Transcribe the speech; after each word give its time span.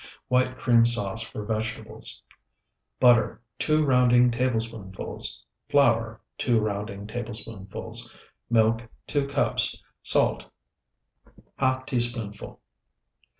WHITE 0.29 0.57
CREAM 0.57 0.83
SAUCE 0.87 1.21
FOR 1.27 1.45
VEGETABLES 1.45 2.23
Butter, 2.99 3.39
2 3.59 3.85
rounding 3.85 4.31
tablespoonfuls. 4.31 5.43
Flour, 5.69 6.19
2 6.39 6.59
rounding 6.59 7.05
tablespoonfuls. 7.05 8.11
Milk, 8.49 8.89
2 9.05 9.27
cups. 9.27 9.79
Salt, 10.01 10.45
½ 11.59 11.85
teaspoonful. 11.85 12.59